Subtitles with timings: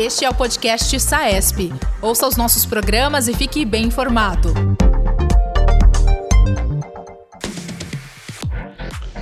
[0.00, 1.70] Este é o podcast SAESP.
[2.00, 4.50] Ouça os nossos programas e fique bem informado.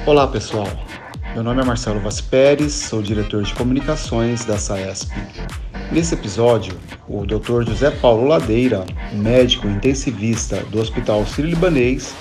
[0.06, 0.68] Olá, pessoal.
[1.34, 5.10] Meu nome é Marcelo Vaz Pérez, sou diretor de comunicações da SAESP.
[5.90, 7.64] Nesse episódio, o Dr.
[7.66, 12.14] José Paulo Ladeira, médico intensivista do Hospital Sírio-Libanês,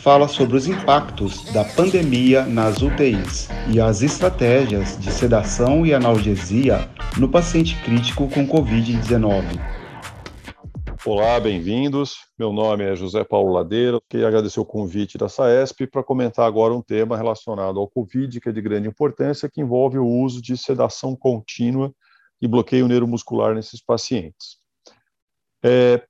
[0.00, 6.88] fala sobre os impactos da pandemia nas UTIs e as estratégias de sedação e analgesia
[7.18, 9.44] no paciente crítico com Covid-19.
[11.04, 12.16] Olá, bem-vindos.
[12.38, 14.00] Meu nome é José Paulo Ladeira.
[14.08, 18.48] Queria agradecer o convite da SAESP para comentar agora um tema relacionado ao Covid, que
[18.48, 21.92] é de grande importância, que envolve o uso de sedação contínua
[22.40, 24.56] e bloqueio neuromuscular nesses pacientes.
[25.62, 26.02] É,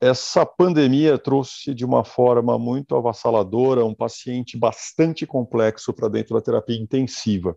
[0.00, 6.40] essa pandemia trouxe de uma forma muito avassaladora um paciente bastante complexo para dentro da
[6.40, 7.54] terapia intensiva.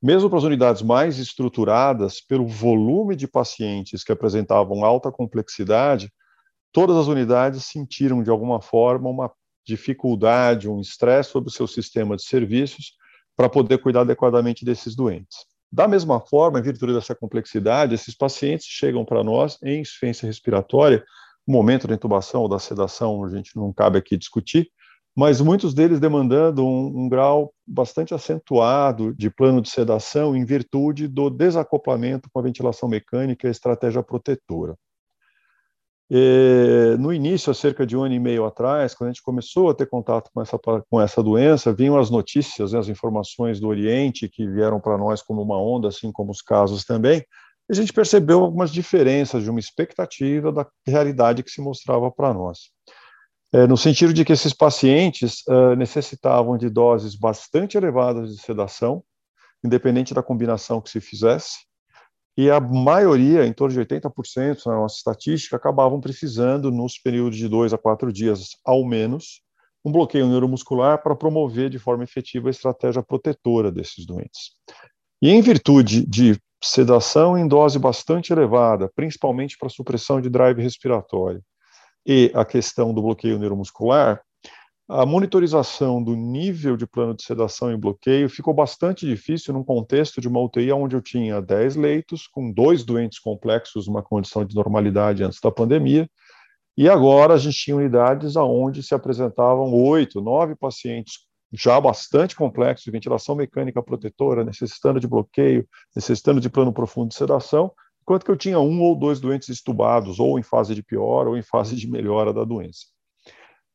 [0.00, 6.12] Mesmo para as unidades mais estruturadas, pelo volume de pacientes que apresentavam alta complexidade,
[6.72, 9.32] todas as unidades sentiram de alguma forma uma
[9.66, 12.92] dificuldade, um estresse sobre o seu sistema de serviços
[13.36, 15.38] para poder cuidar adequadamente desses doentes.
[15.70, 21.04] Da mesma forma, em virtude dessa complexidade, esses pacientes chegam para nós em insuficiência respiratória
[21.48, 24.70] momento da intubação ou da sedação a gente não cabe aqui discutir,
[25.16, 31.08] mas muitos deles demandando um, um, grau bastante acentuado de plano de sedação em virtude
[31.08, 34.76] do desacoplamento com a ventilação mecânica e a estratégia protetora.
[36.10, 39.68] E, no início, há cerca de um ano e meio atrás, quando a gente começou
[39.68, 43.68] a ter contato com essa, com essa doença, vinham as notícias, né, as informações do
[43.68, 47.22] Oriente que vieram para nós como uma onda, assim como os casos também,
[47.70, 52.70] a gente percebeu algumas diferenças de uma expectativa da realidade que se mostrava para nós.
[53.52, 59.02] É, no sentido de que esses pacientes uh, necessitavam de doses bastante elevadas de sedação,
[59.64, 61.66] independente da combinação que se fizesse,
[62.36, 67.48] e a maioria, em torno de 80% na nossa estatística, acabavam precisando, nos períodos de
[67.48, 69.42] dois a quatro dias ao menos,
[69.84, 74.52] um bloqueio neuromuscular para promover de forma efetiva a estratégia protetora desses doentes.
[75.20, 81.42] E em virtude de sedação em dose bastante elevada, principalmente para supressão de drive respiratório,
[82.06, 84.20] e a questão do bloqueio neuromuscular,
[84.88, 90.18] a monitorização do nível de plano de sedação e bloqueio ficou bastante difícil num contexto
[90.18, 94.54] de uma UTI onde eu tinha 10 leitos, com dois doentes complexos, uma condição de
[94.54, 96.08] normalidade antes da pandemia,
[96.74, 102.84] e agora a gente tinha unidades onde se apresentavam oito, nove pacientes já bastante complexo
[102.84, 107.72] de ventilação mecânica protetora, necessitando de bloqueio, necessitando de plano profundo de sedação,
[108.08, 111.36] enquanto que eu tinha um ou dois doentes estubados, ou em fase de pior, ou
[111.36, 112.86] em fase de melhora da doença.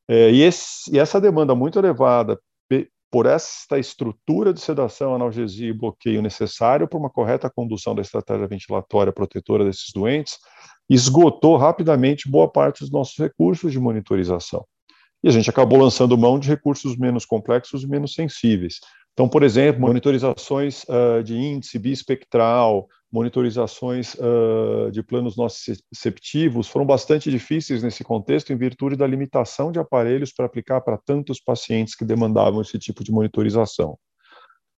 [0.08, 2.40] É, e, esse, e, essa demanda muito elevada
[3.12, 8.48] por esta estrutura de sedação, analgesia e bloqueio necessário para uma correta condução da estratégia
[8.48, 10.40] ventilatória protetora desses doentes,
[10.90, 14.66] esgotou rapidamente boa parte dos nossos recursos de monitorização
[15.24, 18.80] e a gente acabou lançando mão de recursos menos complexos e menos sensíveis.
[19.14, 27.30] Então, por exemplo, monitorizações uh, de índice bispectral, monitorizações uh, de planos nociceptivos foram bastante
[27.30, 32.04] difíceis nesse contexto em virtude da limitação de aparelhos para aplicar para tantos pacientes que
[32.04, 34.00] demandavam esse tipo de monitorização.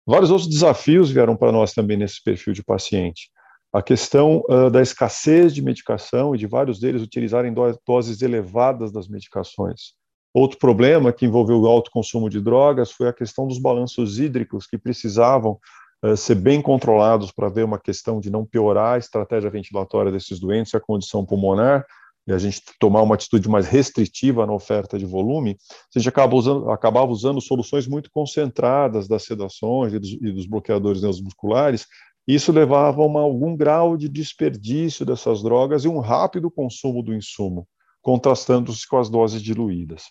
[0.05, 3.31] Vários outros desafios vieram para nós também nesse perfil de paciente.
[3.73, 7.55] A questão uh, da escassez de medicação e de vários deles utilizarem
[7.87, 9.95] doses elevadas das medicações.
[10.35, 14.67] Outro problema que envolveu o alto consumo de drogas foi a questão dos balanços hídricos
[14.67, 15.61] que precisavam
[16.05, 20.41] uh, ser bem controlados para ver uma questão de não piorar a estratégia ventilatória desses
[20.41, 21.87] doentes e a condição pulmonar,
[22.27, 25.57] e a gente tomar uma atitude mais restritiva na oferta de volume,
[25.95, 30.47] a gente acaba usando, acabava usando soluções muito concentradas das sedações e dos, e dos
[30.47, 31.87] bloqueadores neuromusculares,
[32.27, 37.69] isso levava a algum grau de desperdício dessas drogas e um rápido consumo do insumo,
[38.03, 40.05] contrastando-se com as doses diluídas.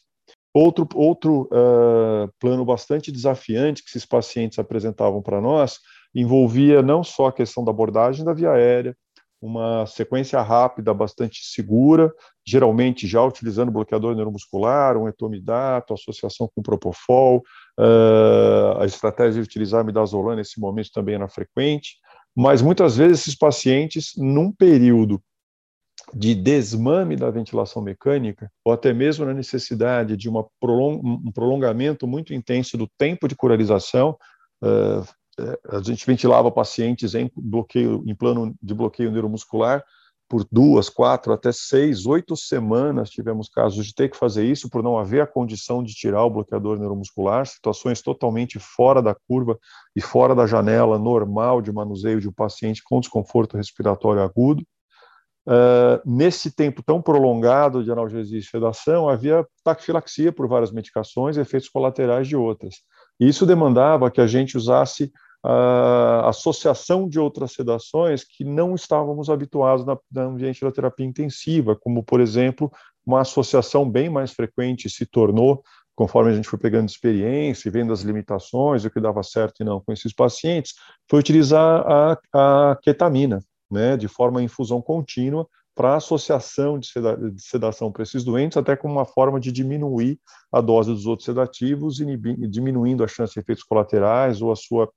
[0.53, 5.79] Outro, outro uh, plano bastante desafiante que esses pacientes apresentavam para nós
[6.13, 8.95] envolvia não só a questão da abordagem da via aérea,
[9.41, 12.13] uma sequência rápida, bastante segura,
[12.45, 17.43] geralmente já utilizando bloqueador neuromuscular, um etomidato, associação com propofol,
[17.77, 21.97] uh, a estratégia de utilizar midazolam nesse momento também era frequente,
[22.35, 25.21] mas muitas vezes esses pacientes, num período
[26.13, 32.07] de desmame da ventilação mecânica, ou até mesmo na necessidade de uma prolong um prolongamento
[32.07, 34.17] muito intenso do tempo de curarização.
[34.63, 35.05] Uh,
[35.69, 39.83] a gente ventilava pacientes em bloqueio, em plano de bloqueio neuromuscular
[40.29, 44.81] por duas, quatro, até seis, oito semanas tivemos casos de ter que fazer isso por
[44.81, 49.59] não haver a condição de tirar o bloqueador neuromuscular, situações totalmente fora da curva
[49.95, 54.65] e fora da janela normal de manuseio de um paciente com desconforto respiratório agudo.
[55.45, 61.41] Uh, nesse tempo tão prolongado de analgesia e sedação, havia taquifilaxia por várias medicações e
[61.41, 62.75] efeitos colaterais de outras.
[63.19, 65.11] E isso demandava que a gente usasse
[65.45, 71.75] a associação de outras sedações que não estávamos habituados na, no ambiente da terapia intensiva,
[71.75, 72.71] como, por exemplo,
[73.05, 75.61] uma associação bem mais frequente se tornou,
[75.95, 79.65] conforme a gente foi pegando experiência e vendo as limitações, o que dava certo e
[79.65, 80.75] não com esses pacientes,
[81.09, 82.17] foi utilizar a,
[82.71, 83.39] a ketamina,
[83.69, 88.75] né, de forma infusão contínua, para associação de, seda de sedação para esses doentes, até
[88.75, 90.19] como uma forma de diminuir
[90.51, 94.91] a dose dos outros sedativos, diminuindo a chance de efeitos colaterais ou a sua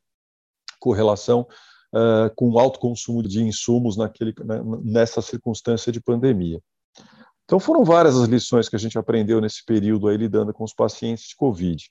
[0.79, 1.47] correlação
[1.95, 6.61] uh, com o alto consumo de insumos naquele, né, nessa circunstância de pandemia.
[7.45, 10.75] Então, foram várias as lições que a gente aprendeu nesse período aí lidando com os
[10.75, 11.91] pacientes de Covid.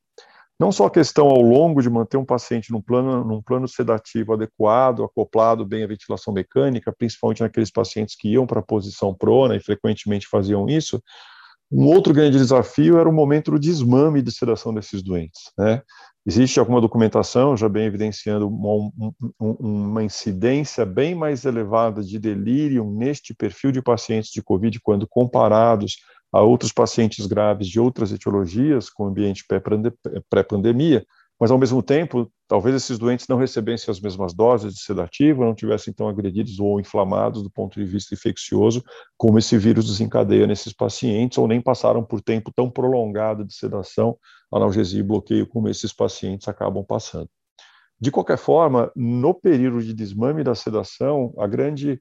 [0.59, 4.33] Não só a questão ao longo de manter um paciente num plano, num plano sedativo
[4.33, 9.55] adequado, acoplado bem à ventilação mecânica, principalmente naqueles pacientes que iam para a posição prona
[9.55, 11.01] e frequentemente faziam isso,
[11.71, 15.51] um outro grande desafio era o momento do desmame de sedação desses doentes.
[15.57, 15.81] Né?
[16.25, 18.91] Existe alguma documentação já bem evidenciando uma,
[19.39, 25.97] uma, incidência bem mais elevada de delírio neste perfil de pacientes de Covid quando comparados
[26.35, 29.45] a outros pacientes graves de outras etiologias com ambiente
[30.29, 31.05] pré-pandemia,
[31.39, 35.55] mas ao mesmo tempo, talvez esses doentes não recebessem as mesmas doses de sedativo, não
[35.55, 38.83] tivessem tão agredidos ou inflamados do ponto de vista infeccioso,
[39.17, 44.17] como esse vírus desencadeia nesses pacientes, ou nem passaram por tempo tão prolongado de sedação,
[44.51, 47.29] analgesia e bloqueio, como esses pacientes acabam passando.
[47.97, 51.97] De qualquer forma, no período de desmame da sedação, a grande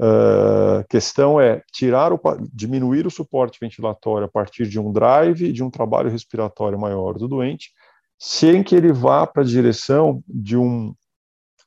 [0.00, 2.20] uh, questão é tirar o,
[2.52, 7.28] diminuir o suporte ventilatório a partir de um drive de um trabalho respiratório maior do
[7.28, 7.72] doente,
[8.18, 10.92] sem que ele vá para a direção de um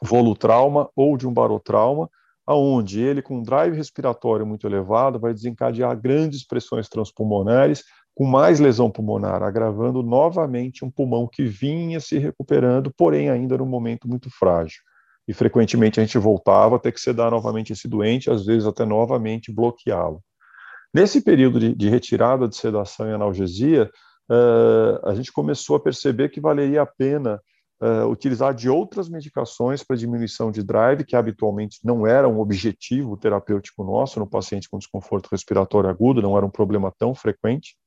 [0.02, 2.10] volutrauma ou de um barotrauma,
[2.46, 7.84] aonde ele, com um drive respiratório muito elevado, vai desencadear grandes pressões transpulmonares,
[8.14, 13.66] com mais lesão pulmonar, agravando novamente um pulmão que vinha se recuperando, porém ainda num
[13.66, 14.82] momento muito frágil.
[15.28, 18.86] E frequentemente a gente voltava a ter que sedar novamente esse doente, às vezes até
[18.86, 20.22] novamente bloqueá-lo.
[20.94, 23.90] Nesse período de, de retirada de sedação e analgesia,
[24.30, 27.42] uh, a gente começou a perceber que valeria a pena
[27.82, 33.16] uh, utilizar de outras medicações para diminuição de drive, que habitualmente não era um objetivo
[33.16, 37.78] terapêutico nosso no paciente com desconforto respiratório agudo, não era um problema tão frequente,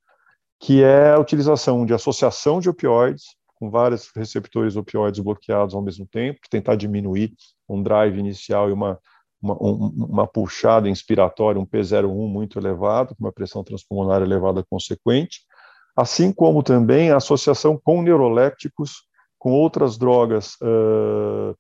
[0.59, 6.07] que é a utilização de associação de opioides com vários receptores opioides bloqueados ao mesmo
[6.07, 7.33] tempo, tentar diminuir
[7.69, 8.99] um drive inicial e uma
[9.45, 15.43] uma, uma puxada inspiratória, um P01 muito elevado, com uma pressão transpulmonar elevada consequente,
[15.95, 19.03] assim como também a associação com neurolépticos,
[19.39, 21.55] com outras drogas uh,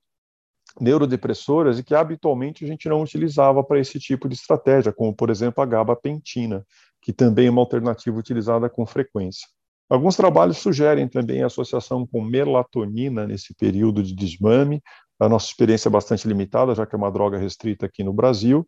[0.80, 5.28] neurodepressoras e que habitualmente a gente não utilizava para esse tipo de estratégia, como por
[5.28, 6.64] exemplo a gabapentina,
[7.02, 9.46] que também é uma alternativa utilizada com frequência.
[9.94, 14.82] Alguns trabalhos sugerem também a associação com melatonina nesse período de desmame.
[15.20, 18.66] A nossa experiência é bastante limitada, já que é uma droga restrita aqui no Brasil.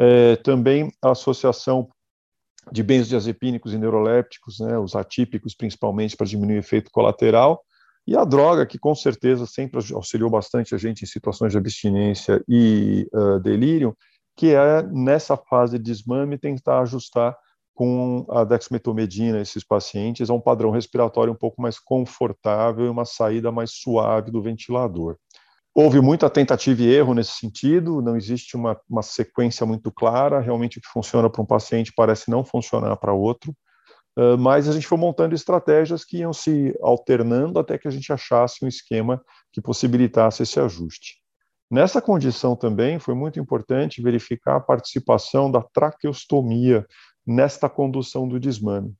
[0.00, 1.86] É, também a associação
[2.72, 7.62] de benzodiazepínicos e neurolépticos, né, os atípicos principalmente para diminuir o efeito colateral,
[8.06, 12.42] e a droga que com certeza sempre auxiliou bastante a gente em situações de abstinência
[12.48, 13.94] e uh, delírio,
[14.34, 17.36] que é nessa fase de desmame tentar ajustar
[17.74, 23.04] com a dexmetomedina esses pacientes a um padrão respiratório um pouco mais confortável e uma
[23.04, 25.16] saída mais suave do ventilador.
[25.74, 30.78] Houve muita tentativa e erro nesse sentido, não existe uma, uma sequência muito clara, realmente
[30.78, 33.52] o que funciona para um paciente parece não funcionar para outro,
[34.38, 38.64] mas a gente foi montando estratégias que iam se alternando até que a gente achasse
[38.64, 39.20] um esquema
[39.52, 41.16] que possibilitasse esse ajuste.
[41.68, 46.86] Nessa condição também foi muito importante verificar a participação da traqueostomia
[47.26, 48.94] nesta condução do desmame.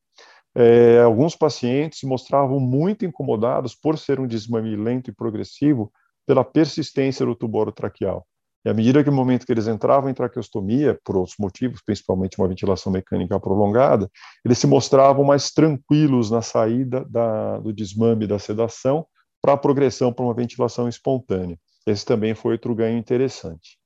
[0.55, 5.93] É, alguns pacientes se mostravam muito incomodados por ser um desmame lento e progressivo
[6.27, 8.27] pela persistência do tubo traqueal.
[8.65, 12.39] E à medida que no momento que eles entravam em traqueostomia, por outros motivos, principalmente
[12.39, 14.11] uma ventilação mecânica prolongada,
[14.43, 19.07] eles se mostravam mais tranquilos na saída da, do desmame da sedação
[19.43, 21.59] para a progressão para uma ventilação espontânea.
[21.87, 23.79] Esse também foi outro ganho interessante.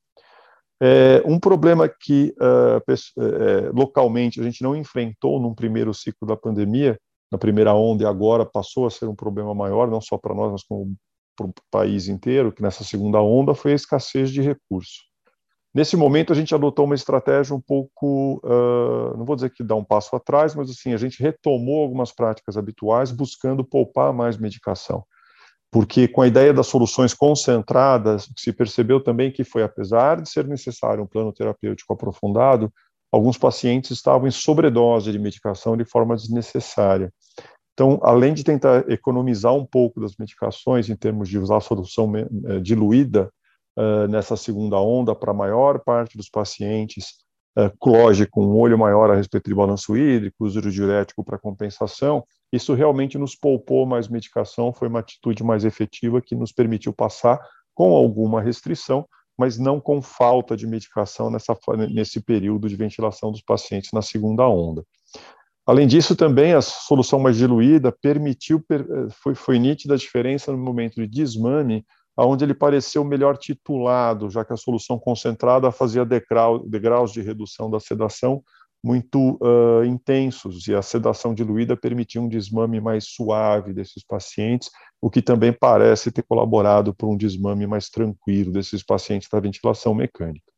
[0.80, 6.98] É, um problema que uh, localmente a gente não enfrentou num primeiro ciclo da pandemia,
[7.30, 10.52] na primeira onda e agora passou a ser um problema maior, não só para nós,
[10.52, 10.96] mas como
[11.36, 15.08] para o país inteiro, que nessa segunda onda foi a escassez de recursos.
[15.72, 19.76] Nesse momento, a gente adotou uma estratégia um pouco, uh, não vou dizer que dá
[19.76, 25.04] um passo atrás, mas assim, a gente retomou algumas práticas habituais, buscando poupar mais medicação.
[25.70, 30.46] Porque com a ideia das soluções concentradas, se percebeu também que foi, apesar de ser
[30.46, 32.72] necessário um plano terapêutico aprofundado,
[33.12, 37.12] alguns pacientes estavam em sobredose de medicação de forma desnecessária.
[37.74, 42.12] Então, além de tentar economizar um pouco das medicações em termos de usar a solução
[42.16, 43.30] eh, diluída,
[43.78, 47.18] uh, nessa segunda onda para a maior parte dos pacientes,
[47.56, 52.74] uh, lógico, um olho maior a respeito de balanço hídrico, uso diurético para compensação, isso
[52.74, 57.38] realmente nos poupou mais medicação, foi uma atitude mais efetiva que nos permitiu passar
[57.74, 59.06] com alguma restrição,
[59.38, 61.56] mas não com falta de medicação nessa,
[61.90, 64.82] nesse período de ventilação dos pacientes na segunda onda.
[65.64, 68.84] Além disso, também a solução mais diluída permitiu, eh,
[69.22, 71.84] foi, foi nítida a diferença no momento de desmame
[72.26, 77.70] onde ele pareceu melhor titulado, já que a solução concentrada fazia degrau, degraus de redução
[77.70, 78.42] da sedação
[78.82, 84.70] muito uh, intensos, e a sedação diluída permitia um desmame mais suave desses pacientes,
[85.00, 89.94] o que também parece ter colaborado para um desmame mais tranquilo desses pacientes da ventilação
[89.94, 90.52] mecânica.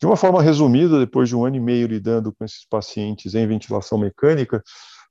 [0.00, 3.46] De uma forma resumida, depois de um ano e meio lidando com esses pacientes em
[3.46, 4.62] ventilação mecânica,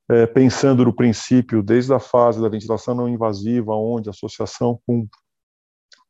[0.10, 5.08] é, pensando no princípio, desde a fase da ventilação não invasiva, onde a associação com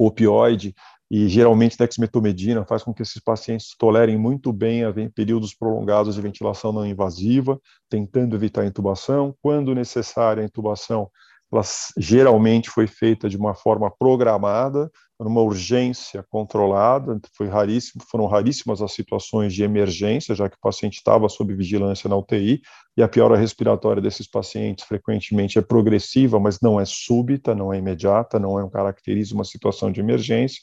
[0.06, 0.74] opioide
[1.10, 6.22] e geralmente dexmetomedina faz com que esses pacientes tolerem muito bem a períodos prolongados de
[6.22, 9.36] ventilação não invasiva, tentando evitar a intubação.
[9.42, 11.10] Quando necessária a intubação,
[11.52, 11.64] ela
[11.98, 14.90] geralmente foi feita de uma forma programada,
[15.24, 20.96] numa urgência controlada, foi raríssimo, foram raríssimas as situações de emergência, já que o paciente
[20.96, 22.62] estava sob vigilância na UTI,
[22.98, 27.78] e a piora respiratória desses pacientes frequentemente é progressiva, mas não é súbita, não é
[27.78, 30.62] imediata, não é um caracteriza uma situação de emergência.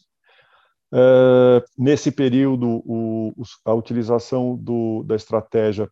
[0.92, 3.32] Uh, nesse período, o,
[3.64, 5.88] a utilização do, da estratégia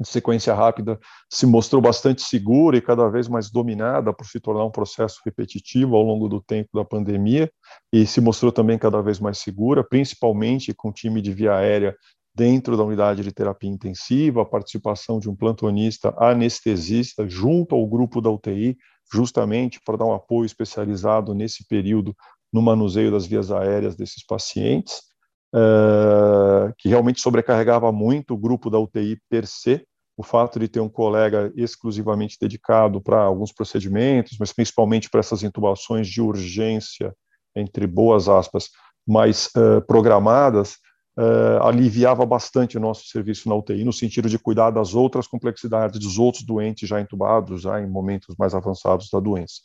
[0.00, 0.98] de sequência rápida
[1.30, 5.96] se mostrou bastante segura e cada vez mais dominada por se tornar um processo repetitivo
[5.96, 7.50] ao longo do tempo da pandemia
[7.92, 11.96] e se mostrou também cada vez mais segura, principalmente com time de via aérea
[12.34, 18.20] dentro da unidade de terapia intensiva, a participação de um plantonista anestesista junto ao grupo
[18.20, 18.76] da UTI,
[19.12, 22.14] justamente para dar um apoio especializado nesse período
[22.52, 25.08] no manuseio das vias aéreas desses pacientes
[25.54, 29.86] uh, que realmente sobrecarregava muito o grupo da UTI per se,
[30.18, 35.44] o fato de ter um colega exclusivamente dedicado para alguns procedimentos, mas principalmente para essas
[35.44, 37.14] intubações de urgência,
[37.54, 38.68] entre boas aspas,
[39.06, 40.72] mais uh, programadas,
[41.16, 46.00] uh, aliviava bastante o nosso serviço na UTI, no sentido de cuidar das outras complexidades
[46.00, 49.60] dos outros doentes já intubados, já em momentos mais avançados da doença.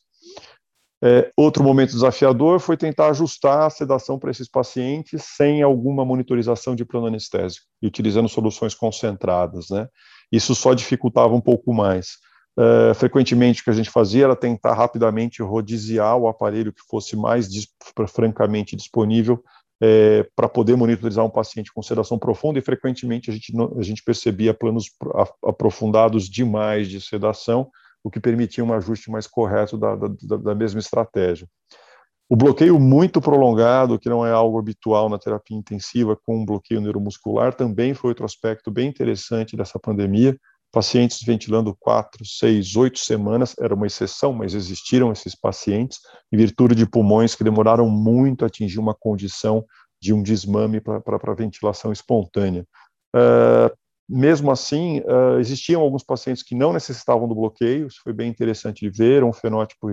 [1.04, 6.76] É, outro momento desafiador foi tentar ajustar a sedação para esses pacientes sem alguma monitorização
[6.76, 9.90] de plano anestésico e utilizando soluções concentradas, né?
[10.34, 12.18] Isso só dificultava um pouco mais.
[12.58, 17.16] É, frequentemente o que a gente fazia era tentar rapidamente rodiziar o aparelho que fosse
[17.16, 17.48] mais
[18.10, 19.44] francamente disponível
[19.82, 24.04] é, para poder monitorizar um paciente com sedação profunda e frequentemente a gente, a gente
[24.04, 24.86] percebia planos
[25.46, 27.70] aprofundados demais de sedação
[28.04, 31.48] o que permitia um ajuste mais correto da, da, da mesma estratégia.
[32.30, 36.82] O bloqueio muito prolongado, que não é algo habitual na terapia intensiva, com um bloqueio
[36.82, 40.36] neuromuscular, também foi outro aspecto bem interessante dessa pandemia.
[40.72, 46.00] Pacientes ventilando quatro, seis, oito semanas, era uma exceção, mas existiram esses pacientes,
[46.32, 49.64] em virtude de pulmões que demoraram muito a atingir uma condição
[50.02, 52.66] de um desmame para ventilação espontânea.
[53.16, 53.70] Uh,
[54.08, 58.82] mesmo assim, uh, existiam alguns pacientes que não necessitavam do bloqueio, isso foi bem interessante
[58.82, 59.88] de ver, um fenótipo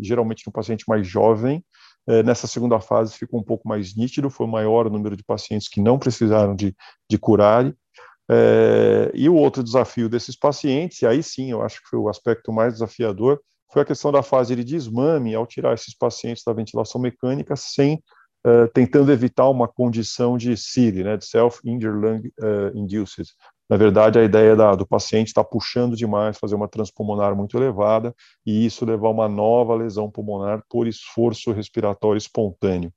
[0.00, 1.64] geralmente no paciente mais jovem.
[2.06, 5.68] Uh, nessa segunda fase ficou um pouco mais nítido, foi maior o número de pacientes
[5.68, 6.74] que não precisaram de,
[7.08, 7.66] de curar.
[7.66, 12.08] Uh, e o outro desafio desses pacientes, e aí sim eu acho que foi o
[12.08, 13.40] aspecto mais desafiador,
[13.72, 18.00] foi a questão da fase de desmame, ao tirar esses pacientes da ventilação mecânica sem
[18.46, 23.28] uh, tentando evitar uma condição de SIRI, né, de Self-Injured Lung uh, Induced.
[23.68, 27.56] Na verdade, a ideia da, do paciente estar tá puxando demais, fazer uma transpulmonar muito
[27.56, 32.92] elevada, e isso levar a uma nova lesão pulmonar por esforço respiratório espontâneo.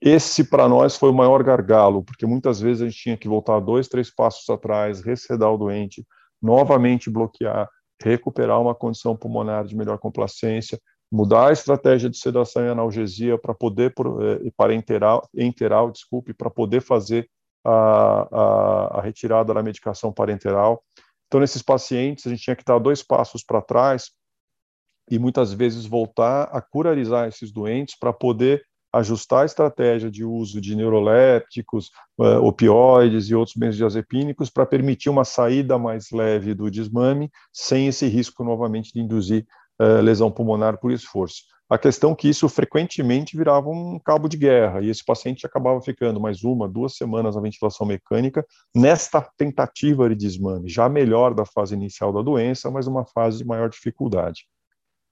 [0.00, 3.60] Esse, para nós, foi o maior gargalo, porque muitas vezes a gente tinha que voltar
[3.60, 6.04] dois, três passos atrás, recedar o doente,
[6.42, 7.68] novamente bloquear,
[8.02, 10.78] recuperar uma condição pulmonar de melhor complacência,
[11.10, 16.50] mudar a estratégia de sedação e analgesia para poder eh, para enteral, enteral, desculpe, para
[16.50, 17.28] poder fazer
[17.64, 20.82] a, a, a, retirada da medicação parenteral.
[21.26, 24.10] Então, nesses pacientes, a gente tinha que dar dois passos para trás
[25.10, 30.60] e muitas vezes voltar a curarizar esses doentes para poder ajustar a estratégia de uso
[30.60, 37.30] de neurolépticos, uh, opioides e outros benzodiazepínicos para permitir uma saída mais leve do desmame,
[37.52, 39.46] sem esse risco novamente de induzir
[39.80, 41.42] uh, lesão pulmonar por esforço.
[41.68, 45.80] A questão é que isso frequentemente virava um cabo de guerra e esse paciente acabava
[45.80, 51.44] ficando mais uma, duas semanas na ventilação mecânica nesta tentativa de desmame, já melhor da
[51.44, 54.46] fase inicial da doença, mas uma fase de maior dificuldade.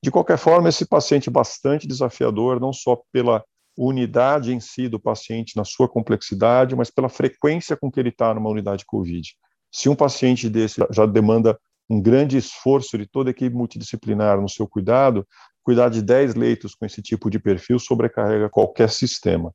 [0.01, 3.43] De qualquer forma, esse paciente é bastante desafiador, não só pela
[3.77, 8.33] unidade em si do paciente na sua complexidade, mas pela frequência com que ele está
[8.33, 9.29] numa unidade COVID.
[9.73, 14.49] Se um paciente desse já demanda um grande esforço de toda a equipe multidisciplinar no
[14.49, 15.27] seu cuidado,
[15.63, 19.53] cuidar de 10 leitos com esse tipo de perfil sobrecarrega qualquer sistema.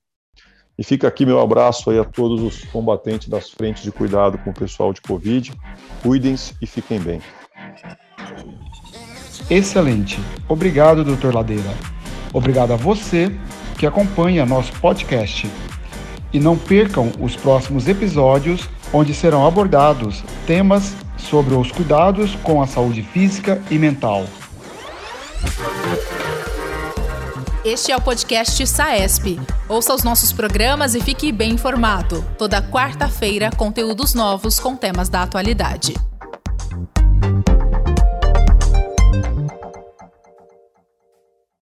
[0.78, 4.52] E fica aqui meu abraço aí a todos os combatentes das frentes de cuidado com
[4.52, 5.54] o pessoal de Covid.
[6.02, 7.22] Cuidem-se e fiquem bem.
[9.50, 10.20] Excelente.
[10.48, 11.34] Obrigado, Dr.
[11.34, 11.70] Ladeira.
[12.32, 13.30] Obrigado a você
[13.78, 15.52] que acompanha nosso podcast.
[16.32, 22.68] E não percam os próximos episódios, onde serão abordados temas sobre os cuidados com a
[22.68, 24.26] saúde física e mental.
[27.64, 29.40] Este é o podcast SAESP.
[29.68, 32.26] Ouça os nossos programas e fique bem informado.
[32.38, 35.94] Toda quarta-feira, conteúdos novos com temas da atualidade.